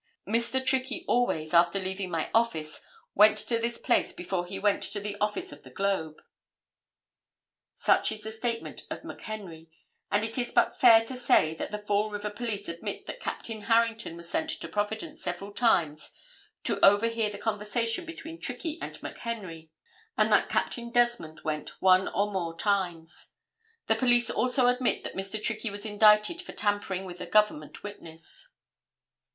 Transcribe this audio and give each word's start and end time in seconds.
Mr. 0.27 0.65
Trickey 0.65 1.05
always, 1.07 1.53
after 1.53 1.77
leaving 1.79 2.09
my 2.09 2.31
office, 2.33 2.81
went 3.13 3.37
to 3.37 3.59
this 3.59 3.77
place 3.77 4.11
before 4.11 4.47
he 4.47 4.57
went 4.57 4.81
to 4.81 4.99
the 4.99 5.15
office 5.21 5.51
of 5.51 5.61
the 5.61 5.69
Globe." 5.69 6.23
Such 7.75 8.11
is 8.11 8.23
the 8.23 8.31
statement 8.31 8.81
of 8.89 9.03
McHenry 9.03 9.67
and 10.09 10.25
it 10.25 10.39
is 10.39 10.51
but 10.51 10.75
fair 10.75 11.05
to 11.05 11.15
say 11.15 11.53
that 11.53 11.69
the 11.69 11.77
Fall 11.77 12.09
River 12.09 12.31
police 12.31 12.67
admit 12.67 13.05
that 13.05 13.19
Captain 13.19 13.61
Harrington 13.61 14.17
was 14.17 14.27
sent 14.27 14.49
to 14.49 14.67
Providence 14.67 15.21
several 15.21 15.53
times 15.53 16.09
to 16.63 16.83
overhear 16.83 17.29
the 17.29 17.37
conversation 17.37 18.03
between 18.03 18.41
Trickey 18.41 18.79
and 18.81 18.99
McHenry, 19.01 19.69
and 20.17 20.31
that 20.31 20.49
Captain 20.49 20.89
Desmond 20.89 21.41
went 21.43 21.79
one 21.79 22.07
or 22.07 22.31
more 22.31 22.57
times. 22.57 23.33
The 23.85 23.93
police 23.93 24.31
also 24.31 24.65
admit 24.65 25.03
that 25.03 25.13
Mr. 25.15 25.39
Trickey 25.39 25.69
was 25.69 25.85
indicted 25.85 26.41
for 26.41 26.53
tampering 26.53 27.05
with 27.05 27.21
a 27.21 27.27
government 27.27 27.83
witness. 27.83 28.49